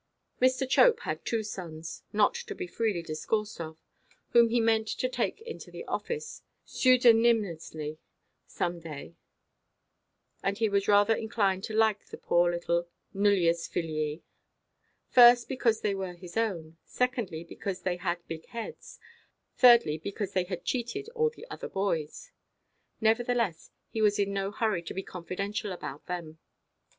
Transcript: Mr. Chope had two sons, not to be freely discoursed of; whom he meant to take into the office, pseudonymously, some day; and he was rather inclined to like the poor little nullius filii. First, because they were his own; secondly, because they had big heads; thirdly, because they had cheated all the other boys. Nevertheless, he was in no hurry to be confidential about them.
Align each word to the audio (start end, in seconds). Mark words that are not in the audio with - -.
Mr. 0.41 0.67
Chope 0.67 1.01
had 1.01 1.23
two 1.25 1.43
sons, 1.43 2.01
not 2.11 2.33
to 2.33 2.55
be 2.55 2.65
freely 2.65 3.03
discoursed 3.03 3.61
of; 3.61 3.83
whom 4.29 4.49
he 4.49 4.59
meant 4.59 4.87
to 4.87 5.07
take 5.07 5.41
into 5.41 5.69
the 5.69 5.85
office, 5.85 6.41
pseudonymously, 6.65 7.99
some 8.47 8.79
day; 8.79 9.13
and 10.41 10.57
he 10.57 10.67
was 10.67 10.87
rather 10.87 11.13
inclined 11.13 11.63
to 11.63 11.75
like 11.75 12.03
the 12.07 12.17
poor 12.17 12.49
little 12.49 12.87
nullius 13.13 13.67
filii. 13.67 14.23
First, 15.07 15.47
because 15.47 15.81
they 15.81 15.93
were 15.93 16.13
his 16.13 16.35
own; 16.35 16.77
secondly, 16.83 17.43
because 17.43 17.81
they 17.83 17.97
had 17.97 18.27
big 18.27 18.47
heads; 18.47 18.97
thirdly, 19.55 19.99
because 19.99 20.33
they 20.33 20.45
had 20.45 20.65
cheated 20.65 21.09
all 21.09 21.29
the 21.29 21.45
other 21.51 21.69
boys. 21.69 22.31
Nevertheless, 22.99 23.69
he 23.87 24.01
was 24.01 24.17
in 24.17 24.33
no 24.33 24.49
hurry 24.49 24.81
to 24.81 24.95
be 24.95 25.03
confidential 25.03 25.71
about 25.71 26.07
them. 26.07 26.39